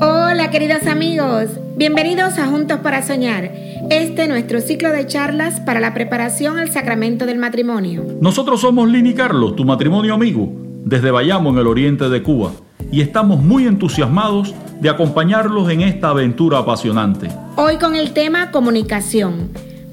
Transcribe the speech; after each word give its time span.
Hola 0.00 0.50
queridos 0.50 0.86
amigos, 0.86 1.50
bienvenidos 1.74 2.38
a 2.38 2.46
Juntos 2.46 2.78
para 2.80 3.02
Soñar 3.02 3.50
este 3.92 4.26
nuestro 4.26 4.62
ciclo 4.62 4.90
de 4.90 5.06
charlas 5.06 5.60
para 5.60 5.78
la 5.78 5.92
preparación 5.92 6.58
al 6.58 6.70
sacramento 6.70 7.26
del 7.26 7.36
matrimonio. 7.36 8.06
Nosotros 8.22 8.62
somos 8.62 8.88
Lini 8.88 9.12
Carlos, 9.12 9.54
tu 9.54 9.66
matrimonio 9.66 10.14
amigo, 10.14 10.50
desde 10.84 11.10
Bayamo 11.10 11.50
en 11.50 11.58
el 11.58 11.66
oriente 11.66 12.08
de 12.08 12.22
Cuba, 12.22 12.52
y 12.90 13.02
estamos 13.02 13.42
muy 13.42 13.66
entusiasmados 13.66 14.54
de 14.80 14.88
acompañarlos 14.88 15.70
en 15.70 15.82
esta 15.82 16.08
aventura 16.08 16.58
apasionante. 16.58 17.28
Hoy 17.56 17.76
con 17.76 17.94
el 17.94 18.12
tema 18.12 18.50
comunicación. 18.50 19.50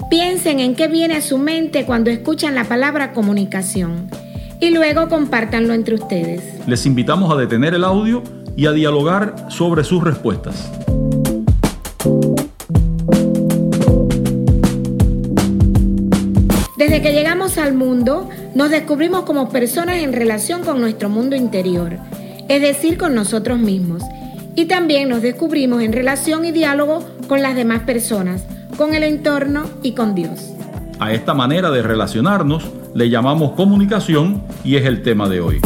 Piensen 0.08 0.60
en 0.60 0.74
qué 0.74 0.88
viene 0.88 1.16
a 1.16 1.20
su 1.20 1.36
mente 1.36 1.84
cuando 1.84 2.10
escuchan 2.10 2.54
la 2.54 2.64
palabra 2.64 3.12
comunicación 3.12 4.08
y 4.60 4.70
luego 4.70 5.08
compártanlo 5.08 5.74
entre 5.74 5.96
ustedes. 5.96 6.66
Les 6.66 6.86
invitamos 6.86 7.30
a 7.30 7.36
detener 7.36 7.74
el 7.74 7.84
audio 7.84 8.22
y 8.56 8.64
a 8.64 8.72
dialogar 8.72 9.36
sobre 9.50 9.84
sus 9.84 10.02
respuestas. 10.02 10.70
Desde 16.80 17.02
que 17.02 17.12
llegamos 17.12 17.58
al 17.58 17.74
mundo, 17.74 18.30
nos 18.54 18.70
descubrimos 18.70 19.24
como 19.24 19.50
personas 19.50 19.96
en 19.96 20.14
relación 20.14 20.62
con 20.62 20.80
nuestro 20.80 21.10
mundo 21.10 21.36
interior, 21.36 21.98
es 22.48 22.62
decir, 22.62 22.96
con 22.96 23.14
nosotros 23.14 23.58
mismos. 23.58 24.02
Y 24.56 24.64
también 24.64 25.10
nos 25.10 25.20
descubrimos 25.20 25.82
en 25.82 25.92
relación 25.92 26.46
y 26.46 26.52
diálogo 26.52 27.06
con 27.28 27.42
las 27.42 27.54
demás 27.54 27.80
personas, 27.80 28.46
con 28.78 28.94
el 28.94 29.02
entorno 29.02 29.64
y 29.82 29.92
con 29.92 30.14
Dios. 30.14 30.54
A 30.98 31.12
esta 31.12 31.34
manera 31.34 31.70
de 31.70 31.82
relacionarnos 31.82 32.70
le 32.94 33.10
llamamos 33.10 33.50
comunicación 33.50 34.42
y 34.64 34.76
es 34.76 34.86
el 34.86 35.02
tema 35.02 35.28
de 35.28 35.42
hoy. 35.42 35.60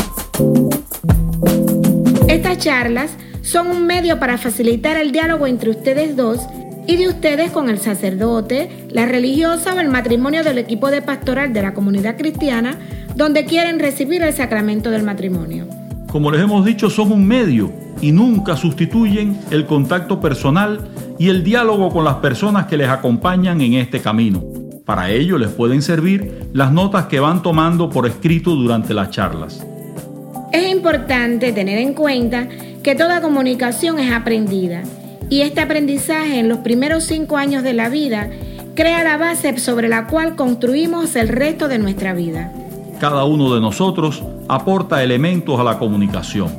Estas 2.26 2.58
charlas 2.58 3.12
son 3.40 3.68
un 3.68 3.86
medio 3.86 4.18
para 4.18 4.36
facilitar 4.36 4.96
el 4.96 5.12
diálogo 5.12 5.46
entre 5.46 5.70
ustedes 5.70 6.16
dos 6.16 6.40
y 6.86 6.96
de 6.96 7.08
ustedes 7.08 7.50
con 7.50 7.68
el 7.68 7.78
sacerdote, 7.78 8.86
la 8.90 9.06
religiosa 9.06 9.74
o 9.74 9.80
el 9.80 9.88
matrimonio 9.88 10.42
del 10.42 10.58
equipo 10.58 10.90
de 10.90 11.02
pastoral 11.02 11.52
de 11.52 11.62
la 11.62 11.74
comunidad 11.74 12.16
cristiana 12.16 12.78
donde 13.16 13.44
quieren 13.44 13.78
recibir 13.78 14.22
el 14.22 14.32
sacramento 14.32 14.90
del 14.90 15.02
matrimonio. 15.02 15.66
Como 16.10 16.30
les 16.30 16.42
hemos 16.42 16.64
dicho, 16.64 16.90
son 16.90 17.12
un 17.12 17.26
medio 17.26 17.72
y 18.00 18.12
nunca 18.12 18.56
sustituyen 18.56 19.38
el 19.50 19.66
contacto 19.66 20.20
personal 20.20 20.88
y 21.18 21.28
el 21.28 21.42
diálogo 21.42 21.90
con 21.90 22.04
las 22.04 22.16
personas 22.16 22.66
que 22.66 22.76
les 22.76 22.88
acompañan 22.88 23.60
en 23.60 23.74
este 23.74 24.00
camino. 24.00 24.42
Para 24.84 25.10
ello 25.10 25.38
les 25.38 25.50
pueden 25.50 25.80
servir 25.80 26.48
las 26.52 26.70
notas 26.70 27.06
que 27.06 27.20
van 27.20 27.42
tomando 27.42 27.88
por 27.88 28.06
escrito 28.06 28.54
durante 28.54 28.92
las 28.92 29.10
charlas. 29.10 29.64
Es 30.52 30.70
importante 30.70 31.52
tener 31.52 31.78
en 31.78 31.94
cuenta 31.94 32.48
que 32.82 32.94
toda 32.94 33.20
comunicación 33.20 33.98
es 33.98 34.12
aprendida 34.12 34.82
y 35.28 35.40
este 35.42 35.60
aprendizaje 35.60 36.38
en 36.38 36.48
los 36.48 36.58
primeros 36.58 37.04
cinco 37.04 37.36
años 37.36 37.62
de 37.62 37.72
la 37.72 37.88
vida 37.88 38.30
crea 38.74 39.04
la 39.04 39.16
base 39.16 39.58
sobre 39.58 39.88
la 39.88 40.06
cual 40.06 40.36
construimos 40.36 41.16
el 41.16 41.28
resto 41.28 41.68
de 41.68 41.78
nuestra 41.78 42.12
vida. 42.12 42.52
Cada 42.98 43.24
uno 43.24 43.54
de 43.54 43.60
nosotros 43.60 44.22
aporta 44.48 45.02
elementos 45.02 45.58
a 45.58 45.64
la 45.64 45.78
comunicación. 45.78 46.52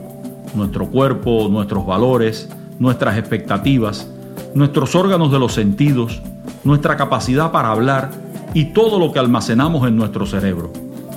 Nuestro 0.53 0.89
cuerpo, 0.89 1.47
nuestros 1.49 1.85
valores, 1.85 2.49
nuestras 2.79 3.17
expectativas, 3.17 4.07
nuestros 4.53 4.95
órganos 4.95 5.31
de 5.31 5.39
los 5.39 5.53
sentidos, 5.53 6.21
nuestra 6.63 6.95
capacidad 6.95 7.51
para 7.51 7.71
hablar 7.71 8.11
y 8.53 8.65
todo 8.65 8.99
lo 8.99 9.11
que 9.11 9.19
almacenamos 9.19 9.87
en 9.87 9.95
nuestro 9.95 10.25
cerebro. 10.25 10.71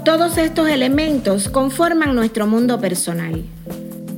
Todos 0.04 0.38
estos 0.38 0.68
elementos 0.68 1.48
conforman 1.48 2.14
nuestro 2.14 2.46
mundo 2.46 2.80
personal. 2.80 3.44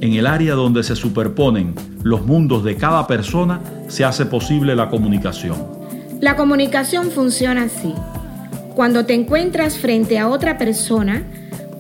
En 0.01 0.15
el 0.15 0.27
área 0.27 0.55
donde 0.55 0.83
se 0.83 0.97
superponen 0.97 1.75
los 2.03 2.25
mundos 2.25 2.65
de 2.65 2.77
cada 2.77 3.07
persona 3.07 3.61
se 3.89 4.03
hace 4.05 4.25
posible 4.25 4.75
la 4.75 4.89
comunicación. 4.89 5.57
La 6.21 6.37
comunicación 6.37 7.11
funciona 7.11 7.65
así. 7.65 7.93
Cuando 8.75 9.05
te 9.05 9.13
encuentras 9.13 9.77
frente 9.77 10.19
a 10.19 10.29
otra 10.29 10.57
persona, 10.57 11.25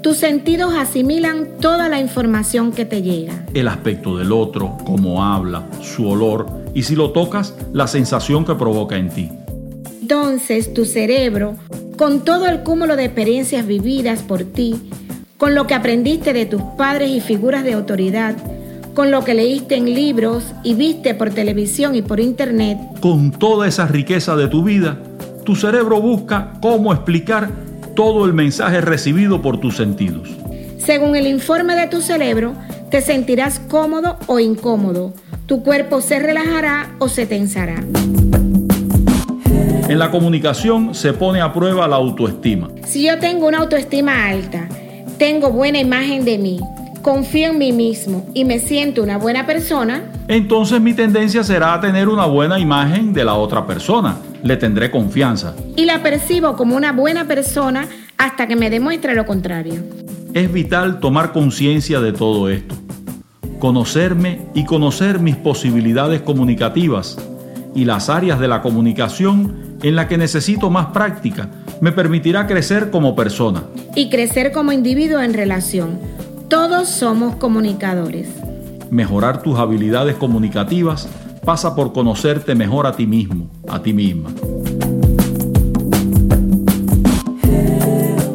tus 0.03 0.19
sentidos 0.19 0.75
asimilan 0.75 1.48
toda 1.60 1.88
la 1.88 1.98
información 1.98 2.72
que 2.72 2.84
te 2.84 3.00
llega. 3.00 3.47
El 3.54 3.69
aspecto 3.69 4.19
del 4.19 4.32
otro, 4.32 4.76
cómo 4.84 5.25
habla, 5.25 5.66
su 5.81 6.06
olor 6.06 6.47
y 6.75 6.82
si 6.82 6.97
lo 6.97 7.12
tocas, 7.12 7.54
la 7.72 7.87
sensación 7.87 8.44
que 8.44 8.54
provoca 8.54 8.98
en 8.98 9.08
ti. 9.08 9.31
Entonces 10.02 10.75
tu 10.75 10.84
cerebro 10.84 11.56
con 11.97 12.25
todo 12.25 12.48
el 12.48 12.62
cúmulo 12.62 12.97
de 12.97 13.04
experiencias 13.04 13.66
vividas 13.66 14.22
por 14.22 14.44
ti, 14.44 14.75
con 15.41 15.55
lo 15.55 15.67
que 15.67 15.73
aprendiste 15.73 16.34
de 16.34 16.45
tus 16.45 16.61
padres 16.77 17.09
y 17.09 17.23
figuras 17.23 17.65
de 17.65 17.73
autoridad, 17.73 18.37
con 18.93 19.11
lo 19.11 19.25
que 19.25 19.33
leíste 19.33 19.75
en 19.75 19.87
libros 19.87 20.45
y 20.62 20.75
viste 20.75 21.15
por 21.15 21.31
televisión 21.31 21.95
y 21.95 22.03
por 22.03 22.21
internet. 22.21 22.77
Con 23.01 23.31
toda 23.31 23.67
esa 23.67 23.87
riqueza 23.87 24.37
de 24.37 24.49
tu 24.49 24.62
vida, 24.62 24.99
tu 25.47 25.56
cerebro 25.56 25.99
busca 25.99 26.53
cómo 26.61 26.93
explicar 26.93 27.49
todo 27.97 28.27
el 28.27 28.34
mensaje 28.34 28.83
recibido 28.83 29.41
por 29.41 29.59
tus 29.59 29.79
sentidos. 29.79 30.29
Según 30.77 31.17
el 31.17 31.27
informe 31.27 31.75
de 31.75 31.87
tu 31.87 32.03
cerebro, 32.03 32.53
te 32.91 33.00
sentirás 33.00 33.61
cómodo 33.61 34.19
o 34.27 34.41
incómodo. 34.41 35.15
Tu 35.47 35.62
cuerpo 35.62 36.03
se 36.03 36.19
relajará 36.19 36.97
o 36.99 37.09
se 37.09 37.25
tensará. 37.25 37.83
En 39.89 39.99
la 39.99 40.11
comunicación 40.11 40.95
se 40.95 41.15
pone 41.15 41.41
a 41.41 41.50
prueba 41.50 41.89
la 41.89 41.97
autoestima. 41.97 42.69
Si 42.84 43.06
yo 43.06 43.19
tengo 43.19 43.49
una 43.49 43.59
autoestima 43.59 44.29
alta, 44.29 44.69
tengo 45.20 45.50
buena 45.50 45.78
imagen 45.78 46.25
de 46.25 46.38
mí, 46.38 46.58
confío 47.03 47.50
en 47.50 47.58
mí 47.58 47.72
mismo 47.72 48.25
y 48.32 48.47
me 48.47 48.58
siento 48.58 49.03
una 49.03 49.19
buena 49.19 49.44
persona, 49.44 50.10
entonces 50.28 50.81
mi 50.81 50.94
tendencia 50.94 51.44
será 51.44 51.75
a 51.75 51.81
tener 51.82 52.08
una 52.08 52.25
buena 52.25 52.58
imagen 52.58 53.12
de 53.12 53.22
la 53.22 53.34
otra 53.34 53.66
persona. 53.66 54.16
Le 54.42 54.56
tendré 54.56 54.91
confianza. 54.91 55.54
Y 55.76 55.84
la 55.84 56.03
percibo 56.03 56.56
como 56.56 56.75
una 56.75 56.92
buena 56.92 57.26
persona 57.26 57.87
hasta 58.17 58.46
que 58.46 58.56
me 58.56 58.70
demuestre 58.70 59.14
lo 59.14 59.26
contrario. 59.26 59.82
Es 60.32 60.50
vital 60.50 61.00
tomar 61.00 61.32
conciencia 61.32 62.00
de 62.00 62.14
todo 62.14 62.49
esto. 62.49 62.75
Conocerme 63.58 64.46
y 64.55 64.64
conocer 64.64 65.19
mis 65.19 65.37
posibilidades 65.37 66.23
comunicativas 66.23 67.19
y 67.75 67.84
las 67.84 68.08
áreas 68.08 68.40
de 68.40 68.49
la 68.49 68.62
comunicación 68.62 69.76
en 69.82 69.96
la 69.96 70.08
que 70.08 70.16
necesito 70.16 70.70
más 70.70 70.87
práctica 70.87 71.50
me 71.81 71.93
permitirá 71.93 72.47
crecer 72.47 72.91
como 72.91 73.17
persona. 73.17 73.65
Y 73.94 74.11
crecer 74.11 74.53
como 74.53 74.73
individuo 74.73 75.21
en 75.21 75.32
relación. 75.32 75.99
Todos 76.49 76.88
somos 76.88 77.37
comunicadores. 77.37 78.29
Mejorar 78.91 79.43
tus 79.43 79.59
habilidades 79.59 80.17
comunicativas 80.17 81.09
pasa 81.44 81.75
por 81.75 81.93
conocerte 81.93 82.55
mejor 82.55 82.87
a 82.87 82.93
ti 82.93 83.06
mismo, 83.06 83.49
a 83.69 83.82
ti 83.82 83.93
misma. 83.93 84.31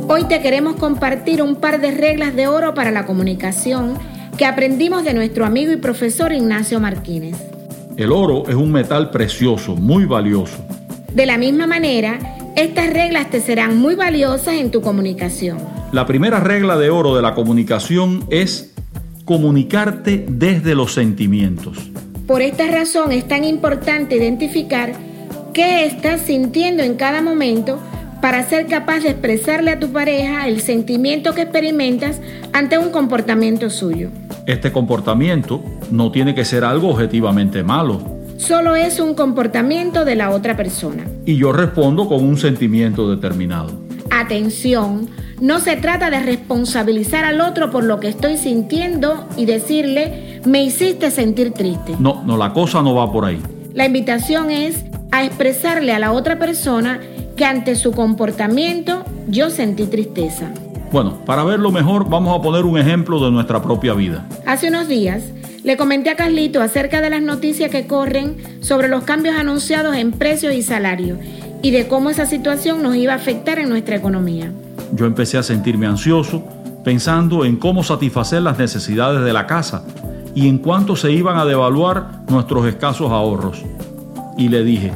Hoy 0.08 0.24
te 0.24 0.42
queremos 0.42 0.78
compartir 0.78 1.42
un 1.42 1.58
par 1.58 1.82
de 1.82 1.92
reglas 1.92 2.36
de 2.36 2.48
oro 2.48 2.74
para 2.74 2.92
la 2.92 3.06
comunicación 3.06 3.94
que 4.38 4.46
aprendimos 4.46 5.04
de 5.04 5.14
nuestro 5.14 5.46
amigo 5.46 5.72
y 5.72 5.78
profesor 5.78 6.32
Ignacio 6.32 6.80
Martínez. 6.80 7.36
El 7.98 8.12
oro 8.12 8.48
es 8.48 8.56
un 8.56 8.72
metal 8.72 9.12
precioso, 9.12 9.76
muy 9.76 10.06
valioso 10.06 10.66
de 11.16 11.26
la 11.26 11.38
misma 11.38 11.66
manera, 11.66 12.35
estas 12.56 12.92
reglas 12.94 13.30
te 13.30 13.42
serán 13.42 13.78
muy 13.78 13.96
valiosas 13.96 14.56
en 14.56 14.72
tu 14.72 14.82
comunicación. 14.82 15.58
La 15.92 16.06
primera 16.06 16.40
regla 16.40 16.78
de 16.78 16.90
oro 16.90 17.16
de 17.16 17.22
la 17.22 17.36
comunicación 17.36 18.26
es 18.30 18.74
comunicarte 19.26 20.26
desde 20.28 20.76
los 20.76 20.94
sentimientos. 20.94 21.92
Por 22.28 22.42
esta 22.42 22.68
razón 22.68 23.12
es 23.12 23.28
tan 23.28 23.44
importante 23.44 24.16
identificar 24.16 24.94
qué 25.54 25.86
estás 25.86 26.22
sintiendo 26.22 26.84
en 26.84 26.96
cada 26.96 27.22
momento 27.22 27.80
para 28.22 28.44
ser 28.44 28.68
capaz 28.68 29.02
de 29.02 29.10
expresarle 29.10 29.72
a 29.72 29.80
tu 29.80 29.90
pareja 29.90 30.48
el 30.48 30.62
sentimiento 30.62 31.36
que 31.36 31.42
experimentas 31.42 32.22
ante 32.54 32.78
un 32.78 32.90
comportamiento 32.90 33.70
suyo. 33.70 34.10
Este 34.48 34.72
comportamiento 34.72 35.64
no 35.92 36.12
tiene 36.12 36.34
que 36.34 36.46
ser 36.46 36.64
algo 36.64 36.90
objetivamente 36.90 37.64
malo 37.64 38.15
solo 38.38 38.76
es 38.76 39.00
un 39.00 39.16
comportamiento 39.16 40.06
de 40.06 40.16
la 40.16 40.32
otra 40.32 40.56
persona. 40.56 41.06
Y 41.26 41.38
yo 41.38 41.52
respondo 41.52 42.08
con 42.08 42.24
un 42.24 42.38
sentimiento 42.38 43.10
determinado. 43.10 43.72
Atención, 44.12 45.10
no 45.42 45.60
se 45.60 45.76
trata 45.76 46.10
de 46.10 46.20
responsabilizar 46.20 47.26
al 47.26 47.42
otro 47.42 47.72
por 47.72 47.84
lo 47.84 48.00
que 48.00 48.08
estoy 48.08 48.38
sintiendo 48.38 49.28
y 49.36 49.46
decirle, 49.46 50.42
me 50.46 50.64
hiciste 50.64 51.12
sentir 51.12 51.52
triste. 51.52 51.96
No, 52.00 52.24
no, 52.24 52.38
la 52.38 52.54
cosa 52.54 52.82
no 52.82 52.96
va 52.96 53.12
por 53.12 53.26
ahí. 53.26 53.42
La 53.74 53.86
invitación 53.86 54.52
es 54.52 54.86
a 55.12 55.26
expresarle 55.26 55.94
a 55.94 56.00
la 56.00 56.12
otra 56.12 56.40
persona 56.40 57.00
que 57.36 57.46
ante 57.46 57.76
su 57.76 57.92
comportamiento 57.92 59.04
yo 59.28 59.50
sentí 59.50 59.86
tristeza. 59.86 60.52
Bueno, 60.92 61.18
para 61.26 61.44
verlo 61.44 61.72
mejor 61.72 62.10
vamos 62.10 62.38
a 62.38 62.42
poner 62.42 62.64
un 62.64 62.78
ejemplo 62.78 63.24
de 63.24 63.32
nuestra 63.32 63.62
propia 63.62 63.94
vida. 63.94 64.26
Hace 64.46 64.70
unos 64.70 64.88
días 64.88 65.24
le 65.66 65.78
comenté 65.78 66.12
a 66.12 66.16
Carlito 66.16 66.62
acerca 66.62 67.02
de 67.02 67.10
las 67.10 67.24
noticias 67.24 67.72
que 67.72 67.88
corren 67.88 68.36
sobre 68.60 68.88
los 68.88 69.04
cambios 69.04 69.36
anunciados 69.36 69.96
en 69.96 70.12
precios 70.12 70.54
y 70.54 70.62
salarios 70.62 71.18
y 71.64 71.72
de 71.72 71.88
cómo 71.88 72.12
esa 72.12 72.28
situación 72.28 72.84
nos 72.84 72.96
iba 72.96 73.14
a 73.14 73.16
afectar 73.16 73.58
en 73.58 73.70
nuestra 73.70 73.96
economía. 73.96 74.52
Yo 74.94 75.08
empecé 75.08 75.40
a 75.40 75.44
sentirme 75.44 75.88
ansioso 75.88 76.44
pensando 76.84 77.46
en 77.46 77.56
cómo 77.56 77.84
satisfacer 77.84 78.44
las 78.44 78.60
necesidades 78.60 79.26
de 79.26 79.34
la 79.34 79.48
casa 79.48 79.84
y 80.36 80.48
en 80.48 80.60
cuánto 80.60 80.96
se 80.96 81.12
iban 81.12 81.40
a 81.40 81.46
devaluar 81.46 82.22
nuestros 82.30 82.68
escasos 82.68 83.12
ahorros. 83.12 83.64
Y 84.38 84.50
le 84.50 84.64
dije, 84.64 84.92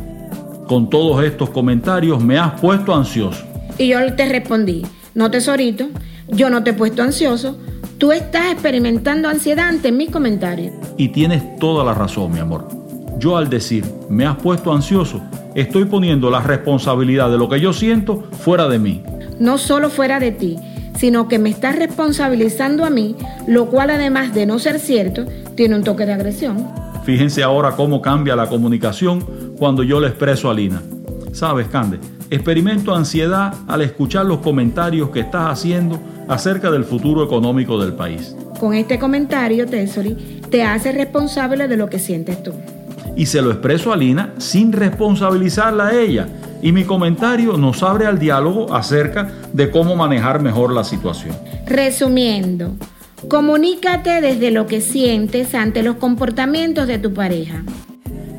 con 0.67 0.87
todos 0.91 1.23
estos 1.23 1.49
comentarios 1.49 2.23
me 2.23 2.37
has 2.37 2.61
puesto 2.61 2.93
ansioso. 2.93 3.43
Y 3.79 3.87
yo 3.87 4.13
te 4.13 4.29
respondí, 4.29 4.85
no 5.15 5.31
tesorito, 5.31 5.87
yo 6.27 6.51
no 6.51 6.63
te 6.63 6.71
he 6.71 6.73
puesto 6.73 7.01
ansioso, 7.01 7.57
tú 7.99 8.13
estás 8.13 8.53
experimentando 8.53 9.27
ansiedad 9.27 9.67
ante 9.67 9.91
mis 9.91 10.09
comentarios. 10.09 10.73
Y 10.97 11.09
tienes 11.09 11.57
toda 11.57 11.83
la 11.83 11.93
razón, 11.93 12.31
mi 12.31 12.39
amor. 12.39 12.67
Yo 13.19 13.35
al 13.35 13.49
decir, 13.49 13.83
me 14.09 14.25
has 14.25 14.37
puesto 14.37 14.73
ansioso, 14.73 15.21
estoy 15.53 15.83
poniendo 15.83 16.31
la 16.31 16.39
responsabilidad 16.39 17.29
de 17.29 17.37
lo 17.37 17.49
que 17.49 17.59
yo 17.59 17.73
siento 17.73 18.23
fuera 18.39 18.69
de 18.69 18.79
mí. 18.79 19.03
No 19.39 19.57
solo 19.57 19.89
fuera 19.89 20.19
de 20.21 20.31
ti, 20.31 20.55
sino 20.97 21.27
que 21.27 21.39
me 21.39 21.49
estás 21.49 21.75
responsabilizando 21.75 22.85
a 22.85 22.89
mí, 22.89 23.17
lo 23.47 23.65
cual 23.65 23.89
además 23.89 24.33
de 24.33 24.45
no 24.45 24.59
ser 24.59 24.79
cierto, 24.79 25.25
tiene 25.55 25.75
un 25.75 25.83
toque 25.83 26.05
de 26.05 26.13
agresión. 26.13 26.69
Fíjense 27.03 27.43
ahora 27.43 27.75
cómo 27.75 28.01
cambia 28.01 28.35
la 28.37 28.47
comunicación 28.47 29.25
cuando 29.57 29.83
yo 29.83 29.99
le 29.99 30.07
expreso 30.07 30.49
a 30.49 30.53
Lina. 30.53 30.81
Sabes, 31.33 31.67
Cande, 31.67 31.99
experimento 32.29 32.95
ansiedad 32.95 33.53
al 33.67 33.81
escuchar 33.81 34.25
los 34.25 34.39
comentarios 34.39 35.09
que 35.09 35.19
estás 35.19 35.51
haciendo 35.51 35.99
acerca 36.29 36.71
del 36.71 36.85
futuro 36.85 37.23
económico 37.23 37.81
del 37.81 37.93
país. 37.93 38.35
Con 38.59 38.73
este 38.73 38.99
comentario, 38.99 39.65
Tesori, 39.65 40.41
te 40.49 40.63
hace 40.63 40.91
responsable 40.91 41.67
de 41.67 41.75
lo 41.75 41.89
que 41.89 41.99
sientes 41.99 42.41
tú. 42.43 42.53
Y 43.15 43.25
se 43.25 43.41
lo 43.41 43.51
expreso 43.51 43.91
a 43.91 43.97
Lina 43.97 44.33
sin 44.37 44.71
responsabilizarla 44.71 45.87
a 45.87 45.99
ella. 45.99 46.27
Y 46.61 46.71
mi 46.71 46.83
comentario 46.83 47.57
nos 47.57 47.81
abre 47.83 48.05
al 48.05 48.19
diálogo 48.19 48.73
acerca 48.73 49.29
de 49.51 49.71
cómo 49.71 49.95
manejar 49.95 50.41
mejor 50.41 50.71
la 50.71 50.83
situación. 50.83 51.35
Resumiendo, 51.65 52.75
comunícate 53.27 54.21
desde 54.21 54.51
lo 54.51 54.67
que 54.67 54.81
sientes 54.81 55.55
ante 55.55 55.83
los 55.83 55.95
comportamientos 55.95 56.87
de 56.87 56.99
tu 56.99 57.13
pareja. 57.13 57.63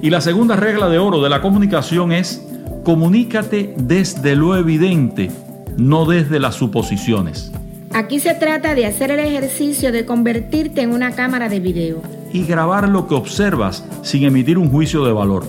Y 0.00 0.10
la 0.10 0.20
segunda 0.20 0.54
regla 0.54 0.88
de 0.88 0.98
oro 0.98 1.22
de 1.22 1.28
la 1.28 1.42
comunicación 1.42 2.12
es 2.12 2.46
comunícate 2.84 3.74
desde 3.76 4.36
lo 4.36 4.56
evidente, 4.56 5.30
no 5.76 6.06
desde 6.06 6.38
las 6.38 6.54
suposiciones. 6.54 7.52
Aquí 7.92 8.20
se 8.20 8.34
trata 8.34 8.76
de 8.76 8.86
hacer 8.86 9.10
el 9.10 9.18
ejercicio 9.18 9.90
de 9.90 10.04
convertirte 10.04 10.80
en 10.80 10.92
una 10.92 11.10
cámara 11.10 11.48
de 11.48 11.58
video. 11.58 12.00
Y 12.32 12.44
grabar 12.44 12.88
lo 12.88 13.08
que 13.08 13.14
observas 13.14 13.84
sin 14.02 14.22
emitir 14.22 14.58
un 14.58 14.70
juicio 14.70 15.04
de 15.04 15.12
valor. 15.12 15.44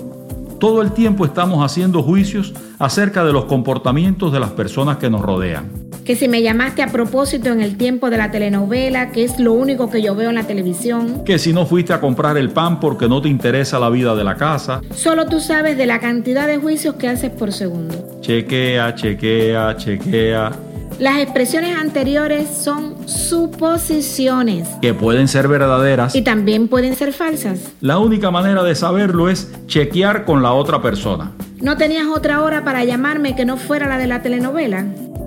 Todo 0.59 0.81
el 0.81 0.91
tiempo 0.91 1.23
estamos 1.23 1.63
haciendo 1.63 2.01
juicios 2.01 2.53
acerca 2.79 3.23
de 3.23 3.31
los 3.31 3.45
comportamientos 3.45 4.33
de 4.33 4.39
las 4.39 4.49
personas 4.51 4.97
que 4.97 5.09
nos 5.09 5.21
rodean. 5.21 5.69
Que 6.03 6.15
si 6.15 6.27
me 6.27 6.41
llamaste 6.41 6.81
a 6.81 6.87
propósito 6.87 7.49
en 7.49 7.61
el 7.61 7.77
tiempo 7.77 8.09
de 8.09 8.17
la 8.17 8.31
telenovela, 8.31 9.11
que 9.11 9.23
es 9.23 9.39
lo 9.39 9.53
único 9.53 9.91
que 9.91 10.01
yo 10.01 10.15
veo 10.15 10.29
en 10.29 10.35
la 10.35 10.47
televisión. 10.47 11.23
Que 11.23 11.37
si 11.37 11.53
no 11.53 11.67
fuiste 11.67 11.93
a 11.93 12.01
comprar 12.01 12.37
el 12.37 12.49
pan 12.49 12.79
porque 12.79 13.07
no 13.07 13.21
te 13.21 13.29
interesa 13.29 13.79
la 13.79 13.89
vida 13.91 14.15
de 14.15 14.23
la 14.23 14.35
casa. 14.35 14.81
Solo 14.95 15.27
tú 15.27 15.39
sabes 15.39 15.77
de 15.77 15.85
la 15.85 15.99
cantidad 15.99 16.47
de 16.47 16.57
juicios 16.57 16.95
que 16.95 17.07
haces 17.07 17.29
por 17.29 17.53
segundo. 17.53 18.19
Chequea, 18.21 18.95
chequea, 18.95 19.77
chequea. 19.77 20.70
Las 21.01 21.17
expresiones 21.17 21.75
anteriores 21.75 22.47
son 22.47 23.07
suposiciones. 23.07 24.67
Que 24.83 24.93
pueden 24.93 25.27
ser 25.27 25.47
verdaderas. 25.47 26.13
Y 26.13 26.21
también 26.21 26.67
pueden 26.67 26.95
ser 26.95 27.11
falsas. 27.11 27.71
La 27.81 27.97
única 27.97 28.29
manera 28.29 28.61
de 28.61 28.75
saberlo 28.75 29.27
es 29.27 29.51
chequear 29.65 30.25
con 30.25 30.43
la 30.43 30.53
otra 30.53 30.79
persona. 30.79 31.31
¿No 31.59 31.75
tenías 31.75 32.05
otra 32.05 32.43
hora 32.43 32.63
para 32.63 32.83
llamarme 32.83 33.35
que 33.35 33.45
no 33.45 33.57
fuera 33.57 33.89
la 33.89 33.97
de 33.97 34.05
la 34.05 34.21
telenovela? 34.21 34.85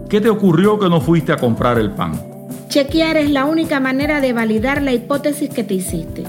¿Qué 0.09 0.21
te 0.21 0.31
ocurrió 0.31 0.79
que 0.79 0.89
no 0.89 1.01
fuiste 1.01 1.33
a 1.33 1.39
comprar 1.39 1.77
el 1.81 1.91
pan? 1.91 2.23
Chequear 2.69 3.17
es 3.17 3.31
la 3.31 3.45
única 3.45 3.81
manera 3.81 4.21
de 4.21 4.33
validar 4.33 4.81
la 4.81 4.93
hipótesis 4.93 5.51
que 5.51 5.65
te 5.65 5.75
hiciste. 5.75 6.23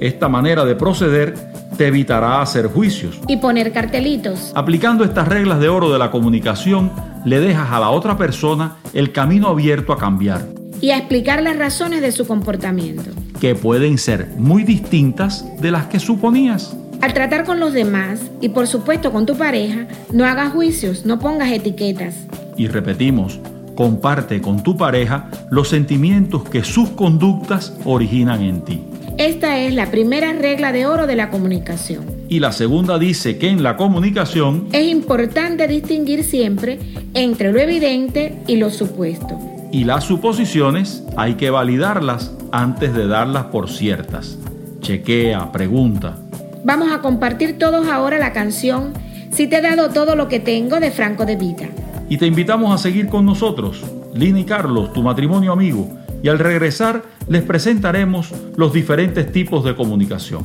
Esta 0.00 0.30
manera 0.30 0.64
de 0.64 0.74
proceder 0.74 1.34
te 1.76 1.86
evitará 1.86 2.40
hacer 2.40 2.66
juicios. 2.66 3.20
Y 3.28 3.36
poner 3.36 3.72
cartelitos. 3.72 4.52
Aplicando 4.54 5.04
estas 5.04 5.28
reglas 5.28 5.60
de 5.60 5.68
oro 5.68 5.92
de 5.92 5.98
la 5.98 6.10
comunicación, 6.10 6.90
le 7.24 7.40
dejas 7.40 7.70
a 7.70 7.80
la 7.80 7.90
otra 7.90 8.16
persona 8.16 8.76
el 8.94 9.12
camino 9.12 9.48
abierto 9.48 9.92
a 9.92 9.98
cambiar. 9.98 10.46
Y 10.80 10.90
a 10.90 10.98
explicar 10.98 11.42
las 11.42 11.56
razones 11.56 12.00
de 12.00 12.12
su 12.12 12.26
comportamiento. 12.26 13.10
Que 13.40 13.54
pueden 13.54 13.98
ser 13.98 14.28
muy 14.36 14.62
distintas 14.62 15.44
de 15.60 15.70
las 15.70 15.86
que 15.86 16.00
suponías. 16.00 16.76
Al 17.00 17.12
tratar 17.12 17.44
con 17.44 17.60
los 17.60 17.72
demás 17.72 18.20
y 18.40 18.48
por 18.50 18.66
supuesto 18.66 19.12
con 19.12 19.26
tu 19.26 19.36
pareja, 19.36 19.86
no 20.12 20.24
hagas 20.24 20.52
juicios, 20.52 21.04
no 21.04 21.18
pongas 21.18 21.50
etiquetas. 21.50 22.14
Y 22.56 22.68
repetimos, 22.68 23.38
comparte 23.74 24.40
con 24.40 24.62
tu 24.62 24.76
pareja 24.76 25.28
los 25.50 25.68
sentimientos 25.68 26.48
que 26.48 26.64
sus 26.64 26.90
conductas 26.90 27.74
originan 27.84 28.42
en 28.42 28.62
ti. 28.62 28.82
Esta 29.18 29.58
es 29.60 29.72
la 29.72 29.90
primera 29.90 30.34
regla 30.34 30.72
de 30.72 30.84
oro 30.84 31.06
de 31.06 31.16
la 31.16 31.30
comunicación. 31.30 32.04
Y 32.28 32.38
la 32.38 32.52
segunda 32.52 32.98
dice 32.98 33.38
que 33.38 33.48
en 33.48 33.62
la 33.62 33.78
comunicación 33.78 34.68
es 34.72 34.86
importante 34.88 35.66
distinguir 35.66 36.22
siempre 36.22 36.78
entre 37.14 37.50
lo 37.50 37.58
evidente 37.58 38.36
y 38.46 38.56
lo 38.56 38.68
supuesto. 38.68 39.38
Y 39.72 39.84
las 39.84 40.04
suposiciones 40.04 41.02
hay 41.16 41.36
que 41.36 41.48
validarlas 41.48 42.36
antes 42.52 42.92
de 42.94 43.06
darlas 43.06 43.44
por 43.44 43.70
ciertas. 43.70 44.38
Chequea, 44.80 45.50
pregunta. 45.50 46.18
Vamos 46.62 46.92
a 46.92 47.00
compartir 47.00 47.58
todos 47.58 47.88
ahora 47.88 48.18
la 48.18 48.32
canción 48.32 48.92
Si 49.30 49.46
te 49.46 49.56
he 49.56 49.62
dado 49.62 49.90
todo 49.90 50.14
lo 50.14 50.28
que 50.28 50.40
tengo 50.40 50.78
de 50.78 50.90
Franco 50.90 51.24
de 51.24 51.36
Vita. 51.36 51.68
Y 52.10 52.18
te 52.18 52.26
invitamos 52.26 52.72
a 52.72 52.78
seguir 52.78 53.08
con 53.08 53.24
nosotros, 53.24 53.82
Lina 54.14 54.40
y 54.40 54.44
Carlos, 54.44 54.92
tu 54.92 55.02
matrimonio 55.02 55.52
amigo 55.52 55.88
y 56.22 56.28
al 56.28 56.38
regresar 56.38 57.02
les 57.28 57.42
presentaremos 57.42 58.32
los 58.56 58.72
diferentes 58.72 59.30
tipos 59.32 59.64
de 59.64 59.74
comunicación. 59.74 60.44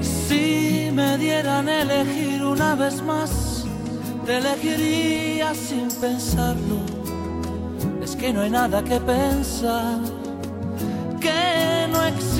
Si 0.00 0.90
me 0.92 1.18
dieran 1.18 1.68
elegir 1.68 2.42
una 2.42 2.74
vez 2.74 3.02
más, 3.02 3.64
te 4.26 4.38
elegiría 4.38 5.54
sin 5.54 5.88
pensarlo. 6.00 6.80
Es 8.02 8.16
que 8.16 8.32
no 8.32 8.40
hay 8.40 8.50
nada 8.50 8.82
que 8.82 8.98
pensar, 8.98 10.00
que 11.20 11.86
no 11.92 12.04
existe 12.06 12.39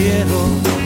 Te 0.00 0.79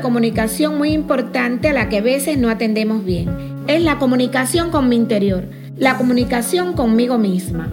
comunicación 0.00 0.76
muy 0.78 0.92
importante 0.92 1.68
a 1.68 1.72
la 1.72 1.88
que 1.88 1.98
a 1.98 2.02
veces 2.02 2.38
no 2.38 2.50
atendemos 2.50 3.04
bien. 3.04 3.28
Es 3.66 3.82
la 3.82 3.98
comunicación 3.98 4.70
con 4.70 4.88
mi 4.88 4.96
interior, 4.96 5.44
la 5.76 5.96
comunicación 5.96 6.74
conmigo 6.74 7.18
misma. 7.18 7.68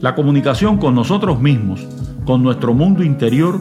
La 0.00 0.14
comunicación 0.14 0.78
con 0.78 0.94
nosotros 0.94 1.40
mismos, 1.40 1.86
con 2.24 2.42
nuestro 2.42 2.74
mundo 2.74 3.02
interior, 3.02 3.60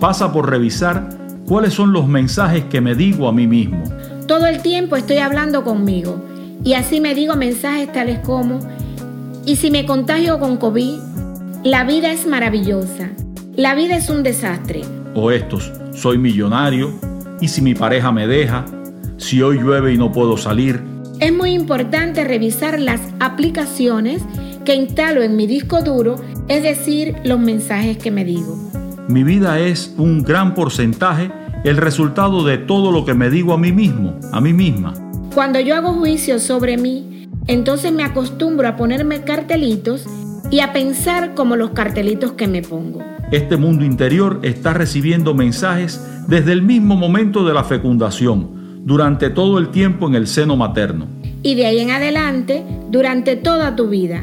pasa 0.00 0.32
por 0.32 0.50
revisar 0.50 1.08
cuáles 1.46 1.74
son 1.74 1.92
los 1.92 2.08
mensajes 2.08 2.64
que 2.64 2.80
me 2.80 2.94
digo 2.94 3.28
a 3.28 3.32
mí 3.32 3.46
mismo. 3.46 3.82
Todo 4.26 4.46
el 4.46 4.62
tiempo 4.62 4.96
estoy 4.96 5.18
hablando 5.18 5.64
conmigo 5.64 6.20
y 6.64 6.74
así 6.74 7.00
me 7.00 7.14
digo 7.14 7.36
mensajes 7.36 7.92
tales 7.92 8.18
como, 8.20 8.60
¿y 9.46 9.56
si 9.56 9.70
me 9.70 9.86
contagio 9.86 10.38
con 10.38 10.56
COVID? 10.56 10.98
La 11.64 11.84
vida 11.84 12.10
es 12.10 12.26
maravillosa, 12.26 13.10
la 13.54 13.74
vida 13.74 13.96
es 13.96 14.10
un 14.10 14.22
desastre. 14.22 14.82
O 15.14 15.30
estos, 15.30 15.72
soy 15.92 16.18
millonario, 16.18 17.11
¿Y 17.42 17.48
si 17.48 17.60
mi 17.60 17.74
pareja 17.74 18.12
me 18.12 18.28
deja? 18.28 18.64
¿Si 19.16 19.42
hoy 19.42 19.58
llueve 19.58 19.92
y 19.92 19.98
no 19.98 20.12
puedo 20.12 20.36
salir? 20.36 20.80
Es 21.18 21.32
muy 21.32 21.50
importante 21.50 22.22
revisar 22.22 22.78
las 22.78 23.00
aplicaciones 23.18 24.22
que 24.64 24.76
instalo 24.76 25.24
en 25.24 25.34
mi 25.34 25.48
disco 25.48 25.82
duro, 25.82 26.14
es 26.46 26.62
decir, 26.62 27.16
los 27.24 27.40
mensajes 27.40 27.98
que 27.98 28.12
me 28.12 28.24
digo. 28.24 28.56
Mi 29.08 29.24
vida 29.24 29.58
es 29.58 29.92
un 29.98 30.22
gran 30.22 30.54
porcentaje 30.54 31.32
el 31.64 31.78
resultado 31.78 32.44
de 32.44 32.58
todo 32.58 32.92
lo 32.92 33.04
que 33.04 33.14
me 33.14 33.28
digo 33.28 33.54
a 33.54 33.58
mí 33.58 33.72
mismo, 33.72 34.20
a 34.30 34.40
mí 34.40 34.52
misma. 34.52 34.94
Cuando 35.34 35.58
yo 35.58 35.74
hago 35.74 35.94
juicios 35.94 36.44
sobre 36.44 36.76
mí, 36.76 37.28
entonces 37.48 37.90
me 37.90 38.04
acostumbro 38.04 38.68
a 38.68 38.76
ponerme 38.76 39.22
cartelitos 39.22 40.06
y 40.48 40.60
a 40.60 40.72
pensar 40.72 41.34
como 41.34 41.56
los 41.56 41.70
cartelitos 41.70 42.32
que 42.32 42.46
me 42.46 42.62
pongo. 42.62 43.02
Este 43.32 43.56
mundo 43.56 43.82
interior 43.82 44.40
está 44.42 44.74
recibiendo 44.74 45.32
mensajes 45.32 46.06
desde 46.28 46.52
el 46.52 46.60
mismo 46.60 46.96
momento 46.96 47.46
de 47.46 47.54
la 47.54 47.64
fecundación, 47.64 48.82
durante 48.84 49.30
todo 49.30 49.58
el 49.58 49.70
tiempo 49.70 50.06
en 50.06 50.14
el 50.16 50.26
seno 50.26 50.54
materno. 50.54 51.06
Y 51.42 51.54
de 51.54 51.64
ahí 51.64 51.78
en 51.78 51.92
adelante, 51.92 52.62
durante 52.90 53.36
toda 53.36 53.74
tu 53.74 53.88
vida. 53.88 54.22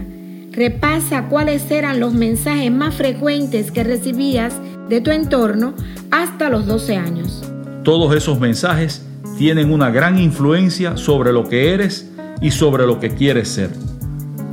Repasa 0.52 1.28
cuáles 1.28 1.72
eran 1.72 2.00
los 2.00 2.14
mensajes 2.14 2.72
más 2.72 2.94
frecuentes 2.94 3.72
que 3.72 3.84
recibías 3.84 4.54
de 4.90 5.02
tu 5.02 5.10
entorno 5.10 5.74
hasta 6.12 6.50
los 6.50 6.68
12 6.68 6.96
años. 6.96 7.52
Todos 7.84 8.16
esos 8.16 8.40
mensajes 8.40 9.08
tienen 9.40 9.72
una 9.72 9.90
gran 9.90 10.20
influencia 10.20 10.98
sobre 10.98 11.34
lo 11.34 11.50
que 11.50 11.74
eres 11.74 12.12
y 12.42 12.52
sobre 12.52 12.86
lo 12.86 13.00
que 13.00 13.10
quieres 13.10 13.48
ser. 13.48 13.89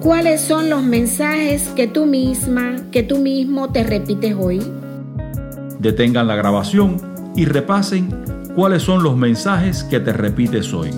¿Cuáles 0.06 0.40
son 0.40 0.70
los 0.70 0.84
mensajes 0.84 1.66
que 1.74 1.88
tú 1.88 2.06
misma, 2.06 2.76
que 2.92 3.02
tú 3.02 3.18
mismo 3.18 3.72
te 3.72 3.82
repites 3.82 4.36
hoy? 4.38 4.62
Detengan 5.80 6.28
la 6.28 6.36
grabación 6.36 6.98
y 7.34 7.44
repasen 7.44 8.24
cuáles 8.54 8.84
son 8.84 9.02
los 9.02 9.16
mensajes 9.16 9.82
que 9.82 9.98
te 9.98 10.12
repites 10.12 10.72
hoy. 10.72 10.90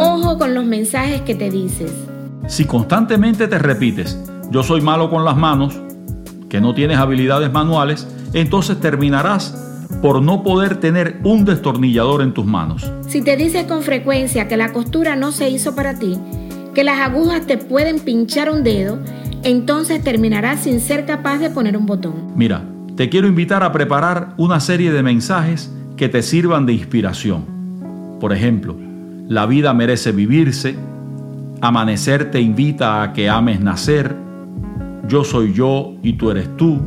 Ojo 0.00 0.36
con 0.36 0.52
los 0.52 0.64
mensajes 0.64 1.20
que 1.20 1.36
te 1.36 1.48
dices. 1.48 1.92
Si 2.48 2.64
constantemente 2.64 3.46
te 3.46 3.60
repites, 3.60 4.18
yo 4.50 4.64
soy 4.64 4.80
malo 4.80 5.10
con 5.10 5.24
las 5.24 5.36
manos, 5.36 5.80
que 6.48 6.60
no 6.60 6.74
tienes 6.74 6.98
habilidades 6.98 7.52
manuales, 7.52 8.08
entonces 8.32 8.80
terminarás 8.80 9.71
por 10.00 10.22
no 10.22 10.42
poder 10.42 10.76
tener 10.76 11.20
un 11.22 11.44
destornillador 11.44 12.22
en 12.22 12.32
tus 12.32 12.46
manos. 12.46 12.90
Si 13.08 13.22
te 13.22 13.36
dices 13.36 13.64
con 13.64 13.82
frecuencia 13.82 14.48
que 14.48 14.56
la 14.56 14.72
costura 14.72 15.16
no 15.16 15.32
se 15.32 15.50
hizo 15.50 15.74
para 15.74 15.98
ti, 15.98 16.18
que 16.74 16.84
las 16.84 17.00
agujas 17.00 17.46
te 17.46 17.58
pueden 17.58 18.00
pinchar 18.00 18.50
un 18.50 18.64
dedo, 18.64 18.98
entonces 19.42 20.02
terminarás 20.02 20.60
sin 20.60 20.80
ser 20.80 21.04
capaz 21.04 21.38
de 21.38 21.50
poner 21.50 21.76
un 21.76 21.86
botón. 21.86 22.32
Mira, 22.36 22.62
te 22.96 23.08
quiero 23.08 23.26
invitar 23.26 23.62
a 23.62 23.72
preparar 23.72 24.34
una 24.36 24.60
serie 24.60 24.92
de 24.92 25.02
mensajes 25.02 25.72
que 25.96 26.08
te 26.08 26.22
sirvan 26.22 26.66
de 26.66 26.72
inspiración. 26.72 27.44
Por 28.20 28.32
ejemplo, 28.32 28.76
la 29.28 29.46
vida 29.46 29.72
merece 29.74 30.12
vivirse, 30.12 30.76
amanecer 31.60 32.30
te 32.30 32.40
invita 32.40 33.02
a 33.02 33.12
que 33.12 33.28
ames 33.28 33.60
nacer, 33.60 34.14
yo 35.08 35.24
soy 35.24 35.52
yo 35.52 35.94
y 36.02 36.14
tú 36.14 36.30
eres 36.30 36.56
tú. 36.56 36.80